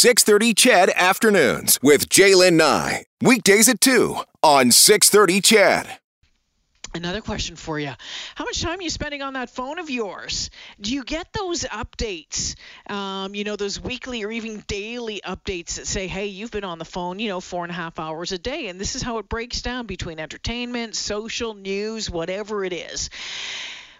630 0.00 0.54
CHED 0.54 0.90
Afternoons 0.96 1.78
with 1.82 2.08
Jaylen 2.08 2.54
Nye. 2.54 3.04
Weekdays 3.20 3.68
at 3.68 3.82
2 3.82 4.16
on 4.42 4.70
630 4.70 5.42
CHED. 5.42 5.98
Another 6.94 7.20
question 7.20 7.54
for 7.54 7.78
you. 7.78 7.92
How 8.34 8.46
much 8.46 8.62
time 8.62 8.78
are 8.78 8.82
you 8.82 8.88
spending 8.88 9.20
on 9.20 9.34
that 9.34 9.50
phone 9.50 9.78
of 9.78 9.90
yours? 9.90 10.48
Do 10.80 10.94
you 10.94 11.04
get 11.04 11.34
those 11.34 11.64
updates, 11.64 12.54
um, 12.88 13.34
you 13.34 13.44
know, 13.44 13.56
those 13.56 13.78
weekly 13.78 14.24
or 14.24 14.30
even 14.30 14.64
daily 14.66 15.20
updates 15.22 15.74
that 15.74 15.86
say, 15.86 16.06
hey, 16.06 16.28
you've 16.28 16.50
been 16.50 16.64
on 16.64 16.78
the 16.78 16.86
phone, 16.86 17.18
you 17.18 17.28
know, 17.28 17.42
four 17.42 17.64
and 17.64 17.70
a 17.70 17.74
half 17.74 17.98
hours 17.98 18.32
a 18.32 18.38
day, 18.38 18.68
and 18.68 18.80
this 18.80 18.96
is 18.96 19.02
how 19.02 19.18
it 19.18 19.28
breaks 19.28 19.60
down 19.60 19.84
between 19.84 20.18
entertainment, 20.18 20.96
social, 20.96 21.52
news, 21.52 22.08
whatever 22.08 22.64
it 22.64 22.72
is? 22.72 23.10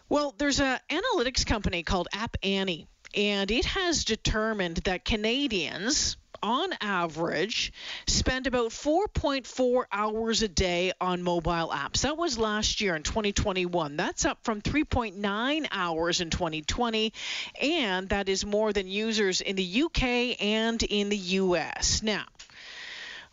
Well, 0.09 0.35
there's 0.39 0.61
an 0.61 0.79
analytics 0.89 1.45
company 1.45 1.83
called 1.83 2.09
App 2.15 2.39
Annie, 2.43 2.89
and 3.15 3.51
it 3.51 3.65
has 3.65 4.05
determined 4.05 4.79
that 4.79 5.05
Canadians, 5.05 6.17
on 6.43 6.71
average, 6.81 7.73
spend 8.07 8.47
about 8.47 8.71
4.4 8.71 9.85
hours 9.93 10.43
a 10.43 10.49
day 10.49 10.93
on 11.01 11.23
mobile 11.23 11.69
apps. 11.69 12.03
That 12.03 12.17
was 12.17 12.39
last 12.39 12.81
year 12.81 12.97
in 12.97 13.03
2021. 13.03 13.97
That's 13.97 14.25
up 14.25 14.39
from 14.43 14.63
3.9 14.63 15.67
hours 15.71 16.21
in 16.21 16.31
2020, 16.31 17.13
and 17.61 18.09
that 18.11 18.29
is 18.29 18.47
more 18.47 18.73
than 18.73 18.87
users 18.89 19.41
in 19.41 19.57
the 19.57 19.83
UK 19.83 20.41
and 20.41 20.83
in 20.83 21.09
the 21.09 21.17
US. 21.17 22.03
Now, 22.03 22.25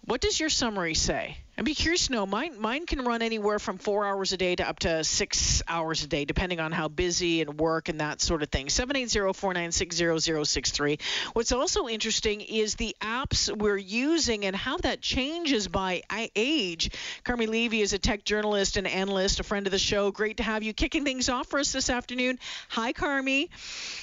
what 0.06 0.22
does 0.22 0.40
your 0.40 0.50
summary 0.50 0.96
say? 0.96 1.38
I'd 1.60 1.66
be 1.66 1.74
curious 1.74 2.06
to 2.06 2.14
know. 2.14 2.28
Mine, 2.28 2.62
mine 2.62 2.86
can 2.86 3.04
run 3.04 3.24
anywhere 3.24 3.58
from 3.58 3.80
four 3.80 4.06
hours 4.06 4.32
a 4.32 4.38
day 4.38 4.56
to 4.56 4.70
up 4.70 4.78
to 4.80 5.04
six 5.04 5.64
hours 5.68 6.04
a 6.04 6.08
day, 6.08 6.24
depending 6.24 6.60
on 6.60 6.72
how 6.72 6.88
busy 6.88 7.42
and 7.42 7.60
work 7.60 7.90
and 7.90 8.00
that 8.00 8.22
sort 8.22 8.44
of 8.44 8.50
thing. 8.50 8.68
780-496-0063. 8.68 11.02
What's 11.34 11.52
also 11.52 11.88
interesting 11.88 12.42
is 12.42 12.76
the 12.76 12.96
apps 13.02 13.52
we're 13.52 13.76
using 13.76 14.46
and 14.46 14.56
how 14.56 14.78
that 14.78 15.02
changes 15.02 15.68
by 15.68 16.04
age. 16.36 16.92
Carmi 17.26 17.48
Levy 17.48 17.82
is 17.82 17.92
a 17.92 17.98
tech 17.98 18.24
journalist 18.24 18.78
and 18.78 18.86
analyst, 18.86 19.40
a 19.40 19.44
friend 19.44 19.66
of 19.66 19.72
the 19.72 19.80
show. 19.80 20.12
Great 20.12 20.38
to 20.38 20.44
have 20.44 20.62
you 20.62 20.74
kicking 20.74 21.06
things 21.06 21.28
off 21.28 21.48
for 21.48 21.60
us 21.60 21.72
this 21.72 21.90
afternoon. 21.90 22.38
Hi, 22.70 22.94
Carmi. 22.94 23.50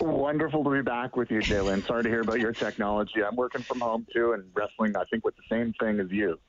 Wonderful 0.00 0.64
to 0.64 0.70
be 0.70 0.82
back 0.82 1.16
with 1.16 1.30
you, 1.30 1.38
Jaylen. 1.38 1.86
Sorry 1.86 2.02
to 2.02 2.08
hear 2.08 2.22
about 2.22 2.40
your 2.40 2.52
technology. 2.52 3.22
I'm 3.22 3.36
working 3.36 3.62
from 3.62 3.78
home 3.78 4.08
too 4.12 4.32
and 4.32 4.42
wrestling, 4.54 4.96
I 4.96 5.04
think, 5.04 5.24
with 5.24 5.36
the 5.36 5.44
same 5.48 5.72
thing 5.74 6.00
as 6.00 6.10
you. 6.10 6.40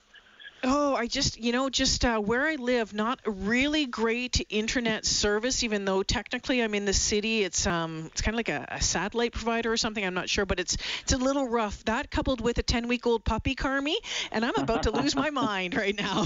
Oh, 0.67 0.95
I 0.95 1.05
just, 1.05 1.39
you 1.39 1.52
know, 1.52 1.69
just 1.69 2.03
uh, 2.03 2.17
where 2.17 2.47
I 2.47 2.55
live, 2.55 2.91
not 2.91 3.19
really 3.23 3.85
great 3.85 4.44
internet 4.49 5.05
service. 5.05 5.63
Even 5.63 5.85
though 5.85 6.02
technically 6.02 6.63
I'm 6.63 6.73
in 6.73 6.85
the 6.85 6.94
city, 6.94 7.44
it's 7.44 7.67
um, 7.67 8.05
it's 8.07 8.22
kind 8.22 8.33
of 8.33 8.38
like 8.38 8.49
a, 8.49 8.66
a, 8.69 8.81
satellite 8.81 9.33
provider 9.33 9.72
or 9.72 9.77
something. 9.77 10.03
I'm 10.03 10.16
not 10.16 10.27
sure, 10.27 10.44
but 10.44 10.59
it's 10.59 10.75
it's 11.03 11.13
a 11.13 11.17
little 11.17 11.47
rough. 11.47 11.85
That 11.85 12.09
coupled 12.09 12.41
with 12.41 12.57
a 12.57 12.63
10 12.63 12.88
week 12.88 13.05
old 13.05 13.23
puppy, 13.23 13.53
Carmi, 13.53 13.94
and 14.31 14.44
I'm 14.44 14.55
about 14.55 14.83
to 14.83 14.91
lose 14.91 15.16
my 15.16 15.30
mind 15.30 15.75
right 15.75 15.95
now. 15.95 16.25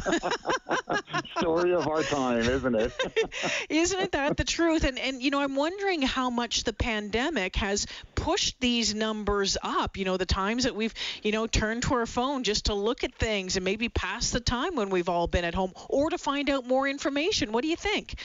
Story 1.38 1.74
of 1.74 1.86
our 1.90 2.04
time, 2.04 2.40
isn't 2.40 2.76
it? 2.76 2.94
isn't 3.70 4.00
it 4.00 4.14
that 4.14 4.38
the 4.38 4.46
truth? 4.46 4.86
And 4.86 4.98
and 5.00 5.22
you 5.22 5.32
know, 5.32 5.42
I'm 5.42 5.58
wondering 5.58 6.02
how 6.02 6.30
much 6.30 6.64
the 6.64 6.74
pandemic 6.74 7.58
has 7.58 7.88
pushed 8.16 8.58
these 8.62 8.96
numbers 8.96 9.58
up. 9.62 9.98
You 9.98 10.06
know, 10.06 10.16
the 10.16 10.26
times 10.26 10.64
that 10.64 10.76
we've 10.76 10.94
you 11.24 11.34
know 11.34 11.46
turned 11.46 11.84
to 11.84 11.96
our 11.96 12.06
phone 12.06 12.46
just 12.46 12.68
to 12.68 12.74
look 12.74 13.04
at 13.04 13.14
things 13.16 13.58
and 13.58 13.66
maybe 13.66 13.90
pass 13.90 14.29
the 14.32 14.40
time 14.40 14.76
when 14.76 14.90
we've 14.90 15.10
all 15.10 15.28
been 15.28 15.46
at 15.46 15.56
home 15.56 15.74
or 15.90 16.10
to 16.10 16.18
find 16.18 16.50
out 16.50 16.66
more 16.66 16.88
information. 16.88 17.52
What 17.52 17.62
do 17.62 17.68
you 17.68 17.76
think? 17.76 18.16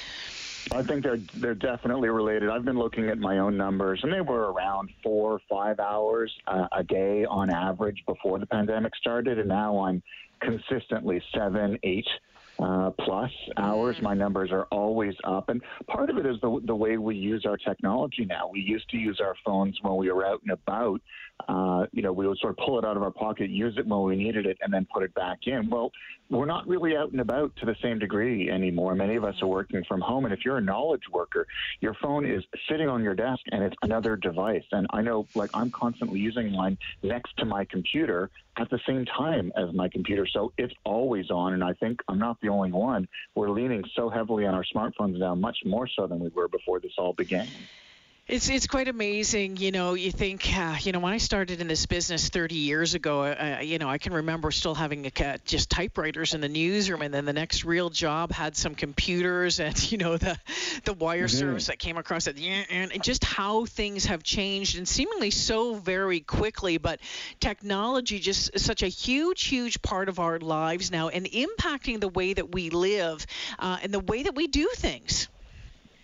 I 0.73 0.83
think 0.83 1.03
they're 1.03 1.21
they're 1.35 1.55
definitely 1.55 2.09
related. 2.09 2.49
I've 2.49 2.65
been 2.65 2.79
looking 2.79 3.11
at 3.11 3.19
my 3.19 3.39
own 3.39 3.57
numbers, 3.57 4.01
and 4.03 4.13
they 4.13 4.23
were 4.23 4.53
around 4.53 4.91
four 5.03 5.33
or 5.33 5.41
five 5.49 5.79
hours 5.79 6.33
uh, 6.47 6.69
a 6.73 6.83
day 6.83 7.25
on 7.27 7.51
average 7.51 8.03
before 8.07 8.39
the 8.39 8.47
pandemic 8.47 8.97
started, 8.97 9.39
and 9.39 9.49
now 9.49 9.81
I'm 9.81 10.03
consistently 10.41 11.23
seven, 11.35 11.79
eight 11.83 12.07
uh, 12.59 12.91
plus 12.91 13.31
hours. 13.57 14.01
My 14.01 14.15
numbers 14.15 14.51
are 14.53 14.65
always 14.71 15.15
up, 15.25 15.49
and 15.49 15.63
part 15.87 16.11
of 16.11 16.19
it 16.19 16.27
is 16.27 16.37
the 16.41 16.61
the 16.65 16.75
way 16.75 16.97
we 16.97 17.17
use 17.17 17.45
our 17.47 17.57
technology 17.57 18.25
now. 18.25 18.49
We 18.53 18.61
used 18.61 18.89
to 18.91 18.97
use 18.97 19.21
our 19.21 19.35
phones 19.45 19.79
when 19.83 19.97
we 19.97 20.11
were 20.11 20.27
out 20.27 20.41
and 20.43 20.53
about. 20.53 21.01
Uh, 21.49 21.87
you 21.93 22.01
know, 22.01 22.13
we 22.13 22.29
would 22.29 22.39
sort 22.39 22.57
of 22.57 22.65
pull 22.65 22.79
it 22.79 22.85
out 22.85 22.97
of 22.97 23.03
our 23.03 23.11
pocket, 23.11 23.51
use 23.51 23.75
it 23.77 23.87
when 23.87 24.03
we 24.05 24.15
needed 24.15 24.47
it, 24.47 24.57
and 24.63 24.73
then 24.73 24.87
put 24.93 25.03
it 25.03 25.13
back 25.15 25.39
in. 25.47 25.69
Well, 25.69 25.91
we're 26.31 26.47
not 26.47 26.67
really 26.69 26.97
out 26.97 27.11
and 27.11 27.21
about 27.21 27.55
to 27.57 27.67
the 27.67 27.75
same 27.83 27.99
degree 27.99 28.49
anymore. 28.51 28.95
Many 28.95 29.17
of 29.17 29.25
us 29.25 29.35
are 29.43 29.49
working 29.49 29.83
from 29.85 30.01
home, 30.01 30.25
and 30.25 30.33
if 30.33 30.45
you're 30.45 30.59
a 30.59 30.63
knowledge 30.63 31.03
worker, 31.13 31.47
your 31.81 31.95
phone 31.95 32.25
is 32.25 32.45
sitting 32.69 32.89
on 32.89 33.03
your 33.03 33.15
desk 33.15 33.43
and 33.51 33.63
it's 33.65 33.77
another 33.83 34.17
device. 34.17 34.65
And 34.73 34.87
I 34.91 35.03
know, 35.03 35.27
like, 35.35 35.51
I'm 35.55 35.71
constantly 35.71 36.21
using 36.21 36.53
mine 36.53 36.79
next 37.03 37.37
to 37.39 37.45
my 37.45 37.65
computer 37.65 38.31
at 38.57 38.71
the 38.71 38.79
same 38.87 39.05
time 39.05 39.53
as 39.57 39.73
my 39.75 39.89
computer, 39.89 40.27
so 40.27 40.53
it's 40.59 40.75
always 40.85 41.31
on. 41.31 41.55
And 41.55 41.65
I 41.65 41.73
think 41.75 42.01
I'm 42.09 42.19
not 42.19 42.41
the 42.41 42.49
only 42.49 42.73
one. 42.73 43.09
We're 43.35 43.51
leaning 43.51 43.85
so 43.95 44.09
heavily 44.09 44.47
on 44.47 44.55
our 44.55 44.65
smartphones 44.75 45.19
now, 45.19 45.35
much 45.35 45.59
more 45.65 45.89
so 45.89 46.07
than 46.07 46.21
we 46.21 46.29
were 46.29 46.49
before 46.49 46.81
this 46.81 46.93
all 46.99 47.13
began. 47.13 47.49
It's 48.27 48.49
it's 48.49 48.67
quite 48.67 48.89
amazing, 48.89 49.59
you 49.59 49.71
know. 49.71 49.93
You 49.93 50.11
think, 50.11 50.49
uh, 50.57 50.77
you 50.81 50.93
know, 50.93 50.99
when 50.99 51.13
I 51.13 51.19
started 51.19 51.61
in 51.61 51.69
this 51.69 51.85
business 51.85 52.31
30 52.31 52.55
years 52.55 52.95
ago, 52.95 53.23
uh, 53.25 53.59
you 53.63 53.77
know, 53.77 53.91
I 53.91 53.99
can 53.99 54.15
remember 54.15 54.51
still 54.51 54.75
having 54.75 55.05
a, 55.05 55.39
just 55.45 55.69
typewriters 55.69 56.33
in 56.33 56.41
the 56.41 56.49
newsroom, 56.49 57.03
and 57.03 57.13
then 57.13 57.27
the 57.27 57.35
next 57.35 57.67
real 57.67 57.91
job 57.91 58.33
had 58.33 58.57
some 58.57 58.75
computers 58.75 59.61
and 59.61 59.93
you 59.93 59.99
know 59.99 60.17
the 60.17 60.39
the 60.87 60.95
wire 60.95 61.27
mm-hmm. 61.27 61.37
service 61.37 61.67
that 61.67 61.79
came 61.79 61.99
across 61.99 62.27
it, 62.27 62.39
and 62.39 62.91
just 63.03 63.25
how 63.25 63.67
things 63.67 64.07
have 64.07 64.23
changed 64.23 64.79
and 64.79 64.89
seemingly 64.89 65.31
so 65.31 65.75
very 65.75 66.21
quickly. 66.21 66.79
But 66.79 67.01
technology 67.41 68.21
just 68.21 68.55
is 68.55 68.65
such 68.65 68.83
a 68.83 68.89
huge, 68.89 69.45
huge 69.45 69.83
part 69.83 70.09
of 70.09 70.19
our 70.19 70.39
lives 70.39 70.91
now, 70.91 71.11
and 71.11 71.27
impacting 71.27 72.01
the 72.01 72.09
way 72.09 72.33
that 72.33 72.55
we 72.55 72.71
live 72.71 73.27
uh, 73.59 73.77
and 73.83 73.93
the 73.93 74.01
way 74.01 74.23
that 74.23 74.35
we 74.35 74.47
do 74.47 74.71
things. 74.77 75.29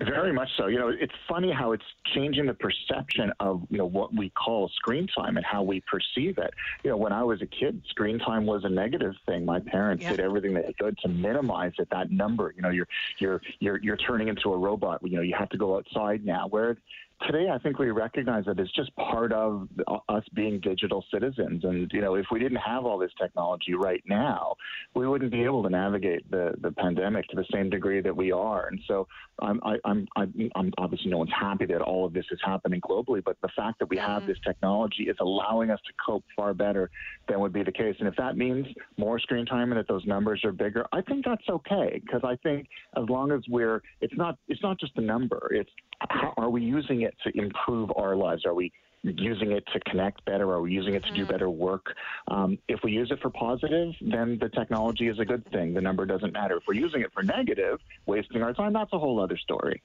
Very 0.00 0.32
much 0.32 0.48
so. 0.56 0.66
You 0.66 0.78
know, 0.78 0.88
it's 0.88 1.12
funny 1.28 1.52
how 1.52 1.72
it's 1.72 1.84
changing 2.14 2.46
the 2.46 2.54
perception 2.54 3.32
of 3.38 3.62
you 3.68 3.76
know 3.76 3.86
what 3.86 4.14
we 4.14 4.30
call 4.30 4.70
screen 4.70 5.06
time 5.06 5.36
and 5.36 5.44
how 5.44 5.62
we 5.62 5.82
perceive 5.82 6.38
it. 6.38 6.54
You 6.82 6.90
know, 6.90 6.96
when 6.96 7.12
I 7.12 7.22
was 7.22 7.42
a 7.42 7.46
kid, 7.46 7.82
screen 7.90 8.18
time 8.18 8.46
was 8.46 8.64
a 8.64 8.70
negative 8.70 9.14
thing. 9.26 9.44
My 9.44 9.60
parents 9.60 10.02
yeah. 10.02 10.12
did 10.12 10.20
everything 10.20 10.54
they 10.54 10.74
could 10.78 10.96
to 10.98 11.08
minimize 11.08 11.72
it. 11.78 11.88
That 11.90 12.10
number, 12.10 12.54
you 12.56 12.62
know, 12.62 12.70
you're 12.70 12.88
you're 13.18 13.42
you're 13.58 13.76
you're 13.78 13.96
turning 13.98 14.28
into 14.28 14.52
a 14.52 14.56
robot. 14.56 15.00
You 15.02 15.16
know, 15.16 15.22
you 15.22 15.34
have 15.38 15.50
to 15.50 15.58
go 15.58 15.76
outside 15.76 16.24
now. 16.24 16.46
Where 16.48 16.78
today 17.26 17.48
I 17.52 17.58
think 17.58 17.78
we 17.78 17.90
recognize 17.90 18.44
that 18.46 18.58
it's 18.58 18.72
just 18.72 18.94
part 18.96 19.32
of 19.32 19.68
us 20.08 20.24
being 20.34 20.60
digital 20.60 21.04
citizens. 21.12 21.64
And, 21.64 21.90
you 21.92 22.00
know, 22.00 22.14
if 22.14 22.26
we 22.30 22.38
didn't 22.38 22.58
have 22.58 22.84
all 22.84 22.98
this 22.98 23.12
technology 23.20 23.74
right 23.74 24.02
now, 24.06 24.54
we 24.94 25.06
wouldn't 25.06 25.30
be 25.30 25.42
able 25.44 25.62
to 25.62 25.70
navigate 25.70 26.30
the, 26.30 26.54
the 26.60 26.72
pandemic 26.72 27.28
to 27.28 27.36
the 27.36 27.44
same 27.52 27.70
degree 27.70 28.00
that 28.00 28.16
we 28.16 28.32
are. 28.32 28.68
And 28.68 28.80
so 28.86 29.06
I'm, 29.40 29.60
I, 29.64 29.76
I'm, 29.84 30.06
I'm 30.16 30.72
obviously 30.78 31.10
no 31.10 31.18
one's 31.18 31.32
happy 31.38 31.66
that 31.66 31.80
all 31.80 32.06
of 32.06 32.12
this 32.12 32.26
is 32.30 32.38
happening 32.44 32.80
globally, 32.80 33.22
but 33.22 33.36
the 33.42 33.50
fact 33.56 33.78
that 33.80 33.88
we 33.90 33.96
have 33.96 34.22
mm-hmm. 34.22 34.28
this 34.28 34.38
technology 34.44 35.04
is 35.04 35.16
allowing 35.20 35.70
us 35.70 35.80
to 35.86 35.92
cope 36.04 36.24
far 36.36 36.54
better 36.54 36.90
than 37.28 37.40
would 37.40 37.52
be 37.52 37.62
the 37.62 37.72
case. 37.72 37.96
And 37.98 38.08
if 38.08 38.16
that 38.16 38.36
means 38.36 38.66
more 38.96 39.18
screen 39.18 39.46
time 39.46 39.72
and 39.72 39.78
that 39.78 39.88
those 39.88 40.06
numbers 40.06 40.42
are 40.44 40.52
bigger, 40.52 40.86
I 40.92 41.02
think 41.02 41.24
that's 41.24 41.48
okay 41.48 42.00
because 42.04 42.22
I 42.24 42.36
think 42.42 42.66
as 42.96 43.08
long 43.08 43.32
as 43.32 43.40
we're, 43.48 43.82
it's 44.00 44.16
not, 44.16 44.38
it's 44.48 44.62
not 44.62 44.78
just 44.78 44.92
a 44.96 45.00
number. 45.00 45.48
It's 45.50 45.70
how 46.08 46.32
are 46.38 46.48
we 46.48 46.62
using 46.62 47.02
it 47.02 47.09
to 47.24 47.38
improve 47.38 47.90
our 47.96 48.16
lives? 48.16 48.44
Are 48.46 48.54
we 48.54 48.72
using 49.02 49.52
it 49.52 49.64
to 49.72 49.80
connect 49.80 50.24
better? 50.24 50.50
Are 50.52 50.60
we 50.60 50.72
using 50.72 50.94
it 50.94 51.04
to 51.04 51.12
do 51.12 51.22
mm-hmm. 51.22 51.32
better 51.32 51.48
work? 51.48 51.94
Um, 52.28 52.58
if 52.68 52.80
we 52.84 52.92
use 52.92 53.10
it 53.10 53.20
for 53.20 53.30
positive, 53.30 53.94
then 54.00 54.38
the 54.40 54.48
technology 54.48 55.08
is 55.08 55.18
a 55.18 55.24
good 55.24 55.44
thing. 55.50 55.74
The 55.74 55.80
number 55.80 56.04
doesn't 56.06 56.32
matter. 56.32 56.56
If 56.56 56.64
we're 56.68 56.74
using 56.74 57.00
it 57.00 57.12
for 57.12 57.22
negative, 57.22 57.78
wasting 58.06 58.42
our 58.42 58.52
time, 58.52 58.72
that's 58.72 58.92
a 58.92 58.98
whole 58.98 59.20
other 59.20 59.38
story. 59.38 59.82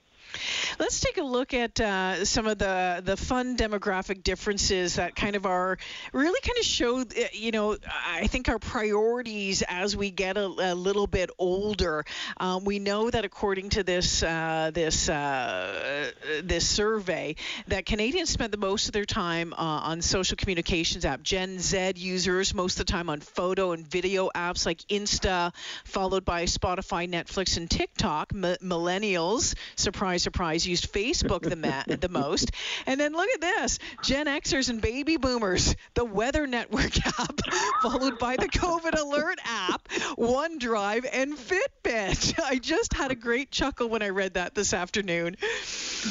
Let's 0.79 0.99
take 0.99 1.17
a 1.17 1.23
look 1.23 1.53
at 1.53 1.79
uh, 1.79 2.25
some 2.25 2.47
of 2.47 2.57
the 2.57 3.01
the 3.03 3.17
fun 3.17 3.57
demographic 3.57 4.23
differences 4.23 4.95
that 4.95 5.15
kind 5.15 5.35
of 5.35 5.45
are 5.45 5.77
really 6.13 6.39
kind 6.41 6.57
of 6.57 6.65
show, 6.65 7.01
uh, 7.01 7.05
you 7.33 7.51
know, 7.51 7.77
I 8.05 8.27
think 8.27 8.49
our 8.49 8.59
priorities 8.59 9.63
as 9.67 9.95
we 9.95 10.11
get 10.11 10.37
a, 10.37 10.45
a 10.45 10.75
little 10.75 11.07
bit 11.07 11.29
older. 11.37 12.05
Um, 12.37 12.65
we 12.65 12.79
know 12.79 13.09
that 13.09 13.25
according 13.25 13.69
to 13.71 13.83
this 13.83 14.23
uh, 14.23 14.71
this 14.73 15.09
uh, 15.09 16.11
this 16.43 16.67
survey, 16.67 17.35
that 17.67 17.85
Canadians 17.85 18.29
spend 18.29 18.51
the 18.51 18.57
most 18.57 18.87
of 18.87 18.93
their 18.93 19.05
time 19.05 19.53
uh, 19.53 19.55
on 19.57 20.01
social 20.01 20.37
communications 20.37 21.05
app. 21.05 21.23
Gen 21.23 21.59
Z 21.59 21.93
users 21.95 22.53
most 22.53 22.79
of 22.79 22.85
the 22.85 22.91
time 22.91 23.09
on 23.09 23.19
photo 23.19 23.71
and 23.71 23.85
video 23.85 24.29
apps 24.35 24.65
like 24.65 24.79
Insta, 24.89 25.53
followed 25.83 26.25
by 26.25 26.43
Spotify, 26.43 27.09
Netflix, 27.09 27.57
and 27.57 27.69
TikTok. 27.69 28.31
M- 28.33 28.57
millennials, 28.63 29.55
surprise 29.75 30.24
used 30.65 30.91
Facebook 30.91 31.41
the, 31.41 31.55
ma- 31.55 31.83
the 31.87 32.09
most. 32.09 32.51
And 32.85 32.99
then 32.99 33.13
look 33.13 33.29
at 33.29 33.41
this 33.41 33.79
Gen 34.03 34.27
Xers 34.27 34.69
and 34.69 34.81
baby 34.81 35.17
boomers, 35.17 35.75
the 35.93 36.05
Weather 36.05 36.47
Network 36.47 36.97
app, 37.19 37.39
followed 37.81 38.19
by 38.19 38.35
the 38.37 38.47
COVID 38.47 38.99
Alert 38.99 39.39
app, 39.45 39.87
OneDrive, 40.17 41.05
and 41.11 41.33
Fitbit. 41.33 42.39
I 42.43 42.57
just 42.59 42.93
had 42.93 43.11
a 43.11 43.15
great 43.15 43.51
chuckle 43.51 43.89
when 43.89 44.01
I 44.01 44.09
read 44.09 44.35
that 44.35 44.55
this 44.55 44.73
afternoon. 44.73 45.37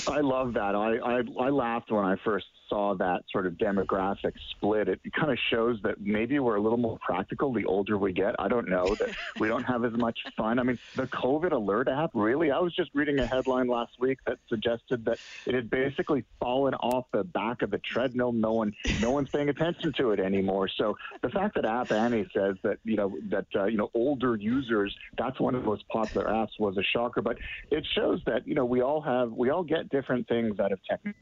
I 0.08 0.20
love 0.20 0.55
that. 0.55 0.75
I, 0.75 0.96
I, 0.99 1.46
I 1.46 1.50
laughed 1.50 1.90
when 1.90 2.05
I 2.05 2.17
first 2.25 2.46
saw 2.69 2.94
that 2.94 3.22
sort 3.31 3.46
of 3.46 3.55
demographic 3.55 4.32
split, 4.50 4.88
it 4.88 5.00
kind 5.19 5.31
of 5.31 5.38
shows 5.50 5.78
that 5.82 6.00
maybe 6.00 6.38
we're 6.38 6.56
a 6.56 6.61
little 6.61 6.78
more 6.78 6.99
practical 6.99 7.52
the 7.52 7.64
older 7.64 7.99
we 7.99 8.12
get. 8.12 8.34
I 8.38 8.49
don't 8.49 8.69
know 8.69 8.94
that 8.96 9.14
we 9.38 9.49
don't 9.49 9.64
have 9.64 9.84
as 9.84 9.93
much 9.93 10.19
fun. 10.37 10.58
I 10.58 10.62
mean, 10.62 10.78
the 10.96 11.06
COVID 11.06 11.52
alert 11.52 11.88
app, 11.88 12.11
really? 12.14 12.50
I 12.50 12.58
was 12.58 12.75
just 12.75 12.90
reading 12.94 13.19
a 13.20 13.26
headline 13.26 13.69
last 13.69 13.93
week 13.99 14.19
that 14.26 14.38
suggested 14.49 15.05
that 15.05 15.19
it 15.46 15.55
had 15.55 15.70
basically 15.70 16.25
fallen 16.40 16.75
off 16.75 17.06
the 17.12 17.25
back 17.25 17.62
of 17.62 17.70
the 17.70 17.78
treadmill. 17.78 18.32
No 18.32 18.52
one, 18.52 18.72
no 19.00 19.10
one's 19.10 19.28
paying 19.31 19.49
attention 19.49 19.93
to 19.94 20.10
it 20.10 20.20
anymore. 20.20 20.69
So 20.69 20.96
the 21.22 21.31
fact 21.31 21.55
that 21.56 21.64
App 21.64 21.93
Annie 21.93 22.26
says 22.34 22.56
that 22.62 22.78
you 22.84 22.96
know 22.96 23.17
that 23.31 23.46
uh, 23.55 23.64
you 23.64 23.76
know 23.76 23.90
older 23.94 24.37
users, 24.37 24.94
that's 25.19 25.38
one 25.40 25.55
of 25.55 25.62
the 25.62 25.69
most 25.69 25.87
popular 25.88 26.26
apps 26.26 26.58
was 26.58 26.76
a 26.76 26.82
shocker. 26.82 27.22
But 27.22 27.38
it 27.70 27.87
shows 27.94 28.20
that 28.26 28.46
you 28.46 28.55
know 28.55 28.64
we 28.64 28.82
all 28.82 29.00
have 29.00 29.32
we 29.32 29.50
all 29.50 29.64
get 29.64 29.88
different 29.88 30.28
things 30.28 30.58
out 30.60 30.72
of 30.72 30.81
technology 30.88 31.19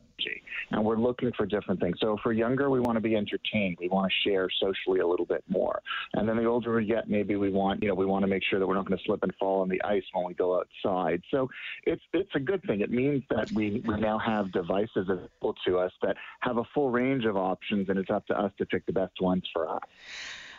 and 0.71 0.85
we're 0.85 0.97
looking 0.97 1.33
for 1.37 1.47
different 1.47 1.81
things. 1.81 1.97
So 2.01 2.17
for 2.23 2.33
younger, 2.33 2.71
we 2.71 2.81
want 2.81 2.97
to 2.97 3.01
be 3.01 3.17
entertained. 3.17 3.77
We 3.81 3.89
want 3.89 4.11
to 4.11 4.29
share 4.29 4.49
socially 4.61 5.01
a 5.01 5.07
little 5.07 5.27
bit 5.27 5.45
more. 5.49 5.81
And 6.15 6.29
then 6.29 6.37
the 6.37 6.45
older 6.45 6.75
we 6.75 6.87
get, 6.87 7.09
maybe 7.09 7.37
we 7.37 7.51
want, 7.51 7.83
you 7.83 7.89
know, 7.89 7.95
we 7.95 8.07
want 8.07 8.23
to 8.23 8.29
make 8.29 8.43
sure 8.45 8.59
that 8.59 8.67
we're 8.67 8.75
not 8.75 8.87
going 8.87 8.99
to 8.99 9.05
slip 9.05 9.23
and 9.23 9.35
fall 9.37 9.63
on 9.63 9.69
the 9.69 9.83
ice 9.83 10.05
when 10.13 10.25
we 10.27 10.35
go 10.35 10.61
outside. 10.61 11.23
So 11.31 11.49
it's 11.85 12.03
it's 12.13 12.35
a 12.35 12.41
good 12.41 12.63
thing. 12.65 12.81
It 12.81 12.91
means 12.91 13.23
that 13.31 13.51
we, 13.53 13.83
we 13.87 14.01
now 14.01 14.19
have 14.19 14.53
devices 14.53 15.09
available 15.09 15.55
to 15.67 15.79
us 15.79 15.93
that 16.03 16.17
have 16.41 16.59
a 16.59 16.65
full 16.75 16.91
range 16.91 17.25
of 17.25 17.37
options, 17.37 17.89
and 17.89 17.99
it's 17.99 18.11
up 18.11 18.27
to 18.27 18.39
us 18.39 18.53
to 18.59 18.67
pick 18.67 18.87
the 18.87 18.93
best 18.93 19.21
ones 19.21 19.45
for 19.53 19.69
us. 19.69 19.83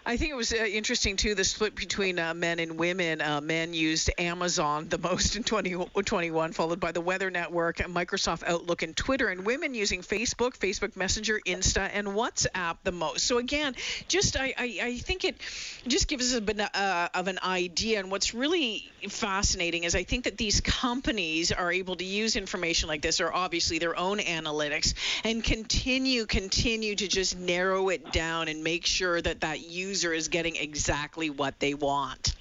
I 0.06 0.18
think 0.18 0.32
it 0.32 0.36
was 0.36 0.52
uh, 0.52 0.58
interesting 0.58 1.16
too 1.16 1.34
the 1.34 1.46
split 1.46 1.76
between 1.76 2.20
uh, 2.20 2.34
men 2.34 2.60
and 2.60 2.78
women. 2.78 3.22
Uh, 3.22 3.40
men 3.40 3.74
used 3.74 4.12
Amazon 4.18 4.90
the 4.90 4.98
most 4.98 5.38
in 5.38 5.44
2021, 5.44 6.52
followed 6.52 6.82
by 6.82 6.92
the 6.92 7.00
Weather 7.00 7.32
Network, 7.32 7.78
Microsoft 7.78 8.44
Outlook, 8.46 8.82
and 8.82 8.98
Twitter. 8.98 9.30
And 9.30 9.46
women 9.46 9.74
using 9.74 10.02
Facebook, 10.02 10.58
Facebook 10.58 10.98
Messenger, 10.98 11.40
Insta, 11.48 11.90
and 11.94 12.10
WhatsApp 12.10 12.78
the 12.84 12.92
most. 12.92 13.26
So 13.26 13.38
again, 13.38 13.76
just 14.10 14.38
I, 14.38 14.54
I, 14.58 14.80
I 14.84 14.98
think 14.98 15.24
it 15.24 15.38
just 15.88 16.10
gives 16.10 16.34
us 16.34 16.38
a 16.38 16.42
bit 16.42 16.60
uh, 16.60 17.08
of 17.14 17.30
an 17.30 17.40
idea. 17.42 18.00
And 18.00 18.12
what's 18.12 18.34
really 18.34 18.92
fascinating 19.08 19.86
is 19.86 19.96
I 19.96 20.04
think 20.04 20.26
that 20.26 20.38
these 20.38 20.60
companies 20.60 21.54
are 21.54 21.72
able 21.72 21.96
to 21.96 22.04
use 22.04 22.36
information 22.36 22.90
like 22.90 23.02
this, 23.02 23.22
or 23.22 23.32
obviously 23.32 23.80
their 23.80 23.98
own 23.98 24.18
analytics, 24.18 24.96
and 25.24 25.42
continue 25.42 26.26
continue 26.26 26.94
to 26.94 27.08
just 27.08 27.38
narrow 27.38 27.88
it 27.88 28.12
down 28.12 28.50
and 28.50 28.66
make 28.66 28.86
sure 28.86 29.22
that 29.22 29.40
that 29.42 29.62
user 29.62 29.93
user 29.94 30.12
is 30.12 30.28
getting 30.28 30.56
exactly 30.56 31.30
what 31.30 31.60
they 31.60 31.76
want. 31.76 32.34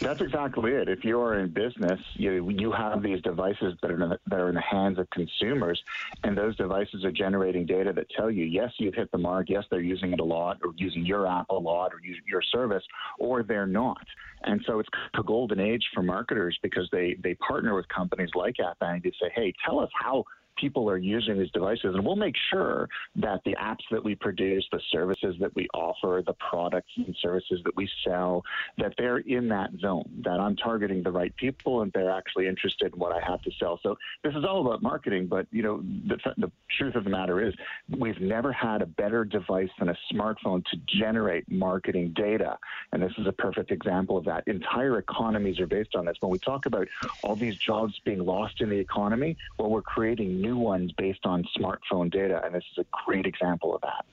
That's 0.00 0.22
exactly 0.22 0.72
it. 0.72 0.88
If 0.88 1.04
you're 1.04 1.38
in 1.40 1.50
business, 1.50 2.00
you 2.14 2.48
you 2.48 2.72
have 2.72 3.02
these 3.02 3.20
devices 3.20 3.74
that 3.82 3.90
are 3.90 4.02
in 4.02 4.08
the, 4.08 4.18
that 4.28 4.40
are 4.40 4.48
in 4.48 4.54
the 4.54 4.62
hands 4.62 4.98
of 4.98 5.08
consumers, 5.10 5.78
and 6.24 6.34
those 6.34 6.56
devices 6.56 7.04
are 7.04 7.12
generating 7.12 7.66
data 7.66 7.92
that 7.92 8.06
tell 8.16 8.30
you, 8.30 8.44
yes, 8.44 8.72
you've 8.78 8.94
hit 8.94 9.12
the 9.12 9.18
mark. 9.18 9.50
Yes, 9.50 9.64
they're 9.70 9.80
using 9.80 10.14
it 10.14 10.20
a 10.20 10.24
lot, 10.24 10.58
or 10.64 10.72
using 10.76 11.04
your 11.04 11.26
app 11.26 11.50
a 11.50 11.54
lot, 11.54 11.92
or 11.92 12.00
your 12.26 12.42
service, 12.50 12.84
or 13.18 13.42
they're 13.42 13.66
not. 13.66 14.06
And 14.44 14.62
so 14.66 14.78
it's 14.78 14.88
a 15.18 15.22
golden 15.22 15.60
age 15.60 15.84
for 15.92 16.02
marketers 16.02 16.58
because 16.62 16.88
they 16.92 17.18
they 17.22 17.34
partner 17.34 17.74
with 17.74 17.86
companies 17.88 18.30
like 18.34 18.56
App 18.58 18.78
Annie 18.80 19.00
to 19.00 19.10
say, 19.20 19.30
hey, 19.34 19.52
tell 19.66 19.80
us 19.80 19.90
how 19.92 20.24
people 20.56 20.88
are 20.90 20.96
using 20.96 21.38
these 21.38 21.50
devices. 21.50 21.94
And 21.94 22.04
we'll 22.04 22.16
make 22.16 22.36
sure 22.50 22.88
that 23.16 23.40
the 23.44 23.56
apps 23.60 23.84
that 23.90 24.02
we 24.02 24.14
produce, 24.14 24.66
the 24.72 24.80
services 24.90 25.36
that 25.40 25.54
we 25.54 25.68
offer, 25.74 26.22
the 26.26 26.34
products 26.34 26.90
and 26.96 27.16
services 27.20 27.60
that 27.64 27.76
we 27.76 27.88
sell, 28.04 28.42
that 28.78 28.94
they're 28.98 29.18
in 29.18 29.48
that 29.48 29.70
zone, 29.80 30.08
that 30.24 30.40
I'm 30.40 30.56
targeting 30.56 31.02
the 31.02 31.10
right 31.10 31.34
people 31.36 31.82
and 31.82 31.92
they're 31.92 32.10
actually 32.10 32.46
interested 32.46 32.92
in 32.92 32.98
what 32.98 33.12
I 33.12 33.24
have 33.26 33.42
to 33.42 33.50
sell. 33.58 33.78
So 33.82 33.96
this 34.22 34.34
is 34.34 34.44
all 34.44 34.66
about 34.66 34.82
marketing, 34.82 35.26
but 35.26 35.46
you 35.50 35.62
know, 35.62 35.82
the, 36.06 36.18
the 36.36 36.50
truth 36.76 36.94
of 36.94 37.04
the 37.04 37.10
matter 37.10 37.46
is 37.46 37.54
we've 37.98 38.20
never 38.20 38.52
had 38.52 38.82
a 38.82 38.86
better 38.86 39.24
device 39.24 39.70
than 39.78 39.88
a 39.88 39.96
smartphone 40.12 40.64
to 40.66 40.76
generate 40.86 41.50
marketing 41.50 42.12
data. 42.14 42.58
And 42.92 43.02
this 43.02 43.12
is 43.18 43.26
a 43.26 43.32
perfect 43.32 43.70
example 43.70 44.16
of 44.16 44.24
that. 44.24 44.44
Entire 44.46 44.98
economies 44.98 45.60
are 45.60 45.66
based 45.66 45.94
on 45.94 46.06
this. 46.06 46.16
When 46.20 46.30
we 46.30 46.38
talk 46.38 46.66
about 46.66 46.88
all 47.22 47.36
these 47.36 47.56
jobs 47.56 47.98
being 48.04 48.24
lost 48.24 48.60
in 48.60 48.70
the 48.70 48.78
economy, 48.78 49.36
well, 49.58 49.70
we're 49.70 49.82
creating 49.82 50.40
new 50.46 50.56
ones 50.56 50.92
based 50.92 51.24
on 51.24 51.44
smartphone 51.58 52.10
data, 52.10 52.40
and 52.44 52.54
this 52.54 52.64
is 52.72 52.78
a 52.78 52.86
great 53.04 53.26
example 53.26 53.74
of 53.74 53.80
that. 53.82 54.04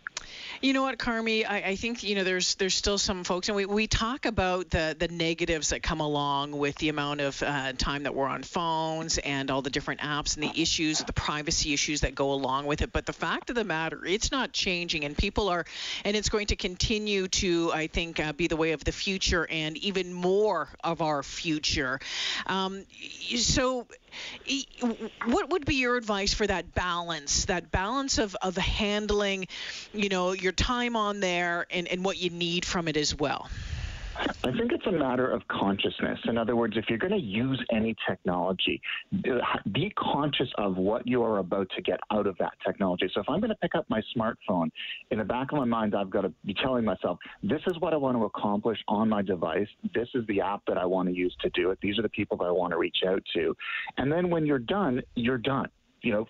You 0.61 0.71
know 0.71 0.83
what, 0.83 0.97
Carmi? 0.97 1.45
I, 1.45 1.57
I, 1.57 1.75
think 1.75 2.03
you 2.03 2.15
know 2.15 2.23
there's 2.23 2.55
there's 2.55 2.73
still 2.73 2.97
some 2.97 3.25
folks, 3.25 3.49
and 3.49 3.55
we, 3.57 3.65
we 3.65 3.85
talk 3.87 4.25
about 4.25 4.69
the 4.69 4.95
the 4.97 5.09
negatives 5.09 5.69
that 5.69 5.83
come 5.83 5.99
along 5.99 6.57
with 6.57 6.75
the 6.77 6.87
amount 6.87 7.19
of 7.19 7.43
uh, 7.43 7.73
time 7.73 8.03
that 8.03 8.15
we're 8.15 8.27
on 8.27 8.43
phones 8.43 9.17
and 9.17 9.51
all 9.51 9.61
the 9.61 9.69
different 9.69 9.99
apps 9.99 10.35
and 10.35 10.43
the 10.43 10.61
issues, 10.61 10.99
the 10.99 11.11
privacy 11.11 11.73
issues 11.73 12.01
that 12.01 12.15
go 12.15 12.31
along 12.31 12.65
with 12.65 12.81
it. 12.81 12.93
But 12.93 13.05
the 13.05 13.13
fact 13.13 13.49
of 13.49 13.57
the 13.57 13.65
matter, 13.65 14.05
it's 14.05 14.31
not 14.31 14.53
changing, 14.53 15.03
and 15.03 15.17
people 15.17 15.49
are, 15.49 15.65
and 16.05 16.15
it's 16.15 16.29
going 16.29 16.47
to 16.47 16.55
continue 16.55 17.27
to, 17.27 17.71
I 17.73 17.87
think, 17.87 18.21
uh, 18.21 18.31
be 18.31 18.47
the 18.47 18.55
way 18.55 18.71
of 18.71 18.85
the 18.85 18.93
future 18.93 19.45
and 19.49 19.75
even 19.77 20.13
more 20.13 20.69
of 20.81 21.01
our 21.01 21.23
future. 21.23 21.99
Um, 22.47 22.85
so 23.35 23.85
what 25.25 25.49
would 25.49 25.65
be 25.65 25.75
your 25.75 25.97
advice 25.97 26.22
for 26.31 26.45
that 26.45 26.73
balance 26.75 27.45
that 27.45 27.71
balance 27.71 28.19
of, 28.19 28.35
of 28.41 28.55
handling 28.55 29.47
you 29.93 30.09
know 30.09 30.31
your 30.31 30.51
time 30.51 30.95
on 30.95 31.19
there 31.19 31.65
and, 31.71 31.87
and 31.87 32.05
what 32.05 32.17
you 32.17 32.29
need 32.29 32.63
from 32.63 32.87
it 32.87 32.95
as 32.95 33.15
well 33.15 33.49
I 34.15 34.51
think 34.51 34.71
it's 34.71 34.85
a 34.85 34.91
matter 34.91 35.29
of 35.29 35.47
consciousness. 35.47 36.19
In 36.25 36.37
other 36.37 36.55
words, 36.55 36.77
if 36.77 36.85
you're 36.87 36.99
going 36.99 37.13
to 37.13 37.19
use 37.19 37.63
any 37.71 37.95
technology, 38.07 38.81
uh, 39.13 39.39
be 39.71 39.91
conscious 39.97 40.49
of 40.57 40.77
what 40.77 41.07
you 41.07 41.23
are 41.23 41.39
about 41.39 41.67
to 41.75 41.81
get 41.81 41.99
out 42.11 42.27
of 42.27 42.37
that 42.37 42.53
technology. 42.65 43.09
So 43.13 43.21
if 43.21 43.29
I'm 43.29 43.39
going 43.39 43.49
to 43.49 43.55
pick 43.55 43.73
up 43.73 43.85
my 43.89 44.01
smartphone, 44.15 44.69
in 45.09 45.17
the 45.17 45.23
back 45.23 45.51
of 45.51 45.57
my 45.57 45.65
mind, 45.65 45.95
I've 45.95 46.11
got 46.11 46.21
to 46.21 46.33
be 46.45 46.53
telling 46.53 46.85
myself, 46.85 47.17
this 47.41 47.61
is 47.67 47.79
what 47.79 47.93
I 47.93 47.97
want 47.97 48.17
to 48.17 48.25
accomplish 48.25 48.77
on 48.87 49.09
my 49.09 49.23
device. 49.23 49.67
This 49.95 50.09
is 50.13 50.25
the 50.27 50.41
app 50.41 50.61
that 50.67 50.77
I 50.77 50.85
want 50.85 51.09
to 51.09 51.15
use 51.15 51.35
to 51.41 51.49
do 51.49 51.71
it. 51.71 51.79
These 51.81 51.97
are 51.97 52.03
the 52.03 52.09
people 52.09 52.37
that 52.37 52.45
I 52.45 52.51
want 52.51 52.71
to 52.71 52.77
reach 52.77 52.97
out 53.07 53.23
to. 53.35 53.55
And 53.97 54.11
then 54.11 54.29
when 54.29 54.45
you're 54.45 54.59
done, 54.59 55.01
you're 55.15 55.37
done 55.37 55.69
you 56.03 56.11
know, 56.11 56.27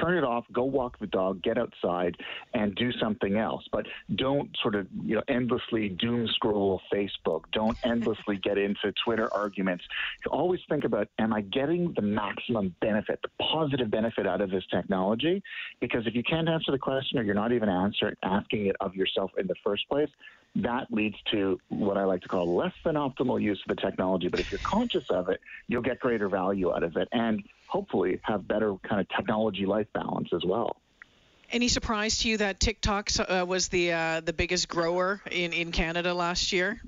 turn 0.00 0.16
it 0.16 0.24
off, 0.24 0.44
go 0.52 0.64
walk 0.64 0.98
the 0.98 1.06
dog, 1.06 1.42
get 1.42 1.58
outside, 1.58 2.16
and 2.54 2.74
do 2.74 2.90
something 2.92 3.36
else. 3.36 3.62
But 3.70 3.86
don't 4.16 4.50
sort 4.62 4.74
of, 4.74 4.86
you 5.04 5.14
know, 5.14 5.22
endlessly 5.28 5.90
doom 5.90 6.26
scroll 6.28 6.80
Facebook. 6.92 7.42
Don't 7.52 7.76
endlessly 7.84 8.38
get 8.38 8.56
into 8.56 8.92
Twitter 9.04 9.32
arguments. 9.32 9.84
Always 10.30 10.60
think 10.68 10.84
about, 10.84 11.08
am 11.18 11.34
I 11.34 11.42
getting 11.42 11.92
the 11.94 12.02
maximum 12.02 12.74
benefit, 12.80 13.20
the 13.22 13.44
positive 13.44 13.90
benefit 13.90 14.26
out 14.26 14.40
of 14.40 14.50
this 14.50 14.64
technology? 14.70 15.42
Because 15.80 16.06
if 16.06 16.14
you 16.14 16.22
can't 16.22 16.48
answer 16.48 16.72
the 16.72 16.78
question 16.78 17.18
or 17.18 17.22
you're 17.22 17.34
not 17.34 17.52
even 17.52 17.68
answering, 17.68 18.16
asking 18.22 18.66
it 18.66 18.76
of 18.80 18.94
yourself 18.94 19.30
in 19.38 19.46
the 19.46 19.56
first 19.62 19.86
place, 19.88 20.08
that 20.56 20.86
leads 20.90 21.16
to 21.30 21.60
what 21.68 21.98
I 21.98 22.04
like 22.04 22.22
to 22.22 22.28
call 22.28 22.56
less 22.56 22.72
than 22.84 22.94
optimal 22.94 23.40
use 23.40 23.60
of 23.68 23.76
the 23.76 23.80
technology. 23.80 24.28
But 24.28 24.40
if 24.40 24.46
you're 24.50 24.60
conscious 24.64 25.04
of 25.10 25.28
it, 25.28 25.40
you'll 25.68 25.82
get 25.82 26.00
greater 26.00 26.28
value 26.28 26.72
out 26.72 26.82
of 26.82 26.96
it. 26.96 27.06
And 27.12 27.42
hopefully 27.68 28.20
have 28.22 28.48
better 28.48 28.74
kind 28.88 29.00
of 29.00 29.08
technology 29.08 29.66
life 29.66 29.86
balance 29.94 30.28
as 30.34 30.44
well. 30.44 30.80
Any 31.50 31.68
surprise 31.68 32.18
to 32.18 32.28
you 32.28 32.36
that 32.38 32.60
TikTok 32.60 33.10
uh, 33.20 33.44
was 33.48 33.68
the 33.68 33.92
uh, 33.92 34.20
the 34.20 34.34
biggest 34.34 34.68
grower 34.68 35.22
in, 35.30 35.52
in 35.52 35.72
Canada 35.72 36.12
last 36.12 36.52
year? 36.52 36.80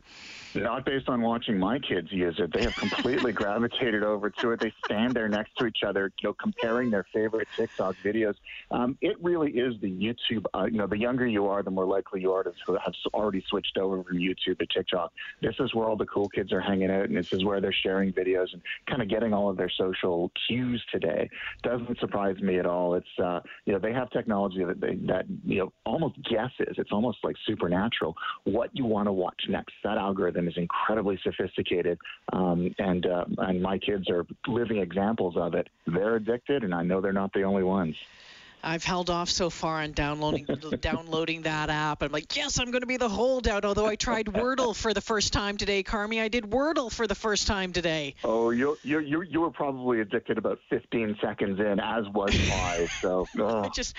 Not 0.55 0.85
based 0.85 1.09
on 1.09 1.23
watching 1.23 1.59
my 1.59 1.79
kids 1.79 2.09
use 2.11 2.35
it. 2.39 2.53
They 2.53 2.63
have 2.63 2.75
completely 2.75 3.33
gravitated 3.41 4.03
over 4.03 4.31
to 4.31 4.53
it. 4.53 4.61
They 4.61 4.73
stand 4.85 5.15
there 5.15 5.29
next 5.29 5.57
to 5.59 5.67
each 5.67 5.83
other, 5.87 6.13
you 6.21 6.29
know, 6.29 6.35
comparing 6.41 6.91
their 6.91 7.07
favorite 7.13 7.49
TikTok 7.57 7.97
videos. 8.05 8.35
Um, 8.73 8.99
it 9.01 9.17
really 9.23 9.53
is 9.53 9.75
the 9.81 9.91
YouTube. 9.91 10.45
Uh, 10.53 10.65
you 10.65 10.79
know, 10.79 10.89
the 10.89 10.99
younger 10.99 11.27
you 11.27 11.47
are, 11.47 11.63
the 11.63 11.71
more 11.71 11.87
likely 11.87 12.21
you 12.21 12.33
are 12.33 12.43
to 12.43 12.53
have 12.85 12.95
already 13.15 13.45
switched 13.49 13.79
over 13.79 14.03
from 14.03 14.19
YouTube 14.19 14.59
to 14.59 14.67
TikTok. 14.67 15.13
This 15.41 15.55
is 15.61 15.73
where 15.75 15.89
all 15.89 15.97
the 15.97 16.07
cool 16.07 16.29
kids 16.29 16.53
are 16.53 16.61
hanging 16.61 16.91
out, 16.91 17.05
and 17.05 17.17
this 17.17 17.33
is 17.33 17.45
where 17.45 17.61
they're 17.61 17.73
sharing 17.73 18.13
videos 18.13 18.53
and 18.53 18.61
kind 18.89 19.03
of 19.03 19.09
getting 19.09 19.33
all 19.33 19.51
of 19.51 19.57
their 19.57 19.71
social 19.71 20.33
cues 20.49 20.85
today. 20.91 21.31
Doesn't 21.63 21.99
surprise 22.01 22.39
me 22.41 22.59
at 22.59 22.67
all. 22.67 22.95
It's 22.95 23.07
uh, 23.23 23.41
you 23.67 23.73
know 23.73 23.79
they 23.79 23.93
have 23.93 24.11
technology 24.11 24.65
that 24.65 24.81
they, 24.81 24.97
that 25.07 25.27
you 25.45 25.59
know 25.59 25.73
almost 25.87 26.17
guesses. 26.25 26.75
It's 26.77 26.93
almost 26.93 27.19
like 27.23 27.37
supernatural 27.47 28.17
what 28.45 28.71
you 28.73 28.85
want 28.85 29.07
to 29.07 29.13
watch 29.13 29.41
next. 29.49 29.75
That 29.85 29.99
algorithm 29.99 30.40
is 30.49 30.57
incredibly 30.57 31.19
sophisticated, 31.23 31.99
um, 32.33 32.75
and 32.79 33.07
uh, 33.07 33.25
and 33.39 33.63
my 33.63 33.79
kids 33.79 34.09
are 34.11 34.27
living 34.47 34.79
examples 34.79 35.37
of 35.37 35.55
it. 35.55 35.69
They're 35.87 36.17
addicted, 36.17 36.65
and 36.65 36.75
I 36.75 36.83
know 36.83 37.01
they're 37.01 37.13
not 37.13 37.33
the 37.33 37.43
only 37.43 37.63
ones. 37.63 37.97
I've 38.63 38.85
held 38.85 39.11
off 39.11 39.29
so 39.31 39.51
far 39.51 39.83
on 39.83 39.93
downloading 39.93 40.47
downloading 40.81 41.43
that 41.43 41.71
app. 41.71 42.03
I'm 42.03 42.13
like, 42.13 42.37
yes, 42.37 42.59
I'm 42.59 42.71
going 42.71 42.83
to 42.83 42.87
be 42.87 42.97
the 42.97 43.09
holdout. 43.09 43.65
Although 43.65 43.87
I 43.87 43.97
tried 43.97 44.27
Wordle 44.41 44.75
for 44.75 44.95
the 44.95 45.01
first 45.01 45.33
time 45.33 45.57
today, 45.57 45.83
Carmi. 45.83 46.21
I 46.21 46.29
did 46.29 46.45
Wordle 46.45 46.93
for 46.93 47.07
the 47.07 47.15
first 47.15 47.47
time 47.47 47.73
today. 47.73 48.15
Oh, 48.25 48.51
you 48.51 48.77
you 48.83 49.01
you, 49.01 49.23
you 49.23 49.41
were 49.41 49.51
probably 49.51 50.01
addicted 50.01 50.39
about 50.39 50.59
15 50.71 51.19
seconds 51.21 51.59
in, 51.61 51.81
as 51.81 52.09
was 52.09 52.35
I. 52.51 52.87
So 53.01 53.27
oh. 53.39 53.61
I 53.65 53.69
just 53.69 53.97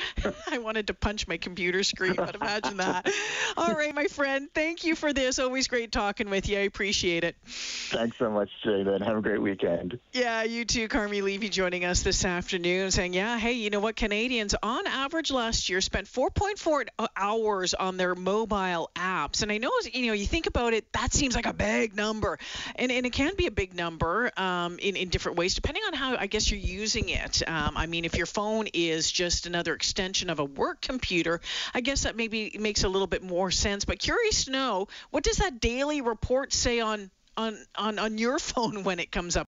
I 0.49 0.57
wanted 0.57 0.87
to 0.87 0.93
punch 0.93 1.27
my 1.27 1.37
computer 1.37 1.83
screen, 1.83 2.15
but 2.15 2.35
imagine 2.35 2.77
that. 2.77 3.09
All 3.57 3.73
right, 3.73 3.93
my 3.93 4.05
friend. 4.05 4.49
Thank 4.53 4.83
you 4.83 4.95
for 4.95 5.13
this. 5.13 5.39
Always 5.39 5.67
great 5.67 5.91
talking 5.91 6.29
with 6.29 6.47
you. 6.47 6.57
I 6.57 6.61
appreciate 6.61 7.23
it. 7.23 7.35
Thanks 7.45 8.17
so 8.17 8.29
much, 8.29 8.49
Jayden. 8.65 9.03
Have 9.05 9.17
a 9.17 9.21
great 9.21 9.41
weekend. 9.41 9.99
Yeah, 10.13 10.43
you 10.43 10.65
too, 10.65 10.87
Carmi 10.87 11.21
Levy, 11.21 11.49
joining 11.49 11.85
us 11.85 12.03
this 12.03 12.25
afternoon, 12.25 12.91
saying, 12.91 13.13
yeah, 13.13 13.37
hey, 13.37 13.53
you 13.53 13.69
know 13.69 13.79
what, 13.79 13.95
Canadians 13.95 14.50
Americans, 14.53 14.87
on 14.87 14.87
average 14.87 15.31
last 15.31 15.69
year, 15.69 15.81
spent 15.81 16.07
4.4 16.07 16.87
hours 17.15 17.73
on 17.73 17.97
their 17.97 18.15
mobile 18.15 18.89
apps. 18.95 19.41
And 19.41 19.51
I 19.51 19.57
know, 19.57 19.71
you 19.91 20.07
know, 20.07 20.13
you 20.13 20.25
think 20.25 20.47
about 20.47 20.73
it, 20.73 20.91
that 20.93 21.13
seems 21.13 21.35
like 21.35 21.45
a 21.45 21.53
big 21.53 21.95
number, 21.95 22.39
and 22.75 22.91
and 22.91 23.05
it 23.05 23.13
can 23.13 23.35
be 23.35 23.47
a 23.47 23.51
big 23.51 23.73
number 23.73 24.31
um, 24.37 24.79
in 24.79 24.95
in 24.95 25.09
different 25.09 25.37
ways, 25.37 25.55
depending 25.55 25.83
on 25.87 25.93
how 25.93 26.15
I 26.17 26.27
guess 26.27 26.49
you're 26.49 26.59
using 26.59 27.09
it. 27.09 27.41
Um, 27.47 27.77
I 27.77 27.85
mean, 27.87 28.05
if 28.05 28.15
your 28.15 28.25
phone 28.25 28.67
is 28.73 29.11
just 29.11 29.45
another 29.45 29.73
extension 29.73 30.29
of 30.29 30.39
a 30.39 30.45
work 30.45 30.81
computer, 30.81 31.41
I 31.73 31.81
guess 31.81 32.03
that 32.03 32.15
maybe 32.15 32.55
makes 32.59 32.83
a 32.83 32.89
little 32.89 33.07
bit 33.07 33.23
more 33.23 33.51
sense. 33.51 33.85
But 33.85 33.99
curious 33.99 34.45
to 34.45 34.51
know, 34.51 34.87
what 35.09 35.23
does 35.23 35.37
that 35.37 35.59
daily 35.59 36.01
report 36.01 36.53
say 36.53 36.79
on 36.79 37.11
on 37.37 37.57
on 37.75 37.99
on 37.99 38.17
your 38.17 38.39
phone 38.49 38.83
when 38.83 38.99
it 38.99 39.11
comes 39.11 39.35
up? 39.35 39.47